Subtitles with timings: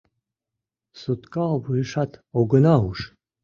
[1.01, 2.99] Сутка вуешат огына уж.